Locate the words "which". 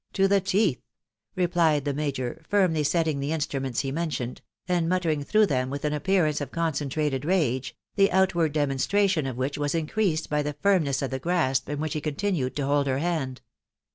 9.37-9.59, 11.79-11.93